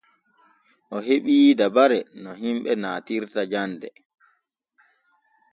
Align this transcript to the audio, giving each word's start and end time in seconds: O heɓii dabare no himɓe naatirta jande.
O 0.95 0.97
heɓii 1.07 1.57
dabare 1.59 1.99
no 2.21 2.29
himɓe 2.41 2.71
naatirta 2.81 3.41
jande. 3.51 3.87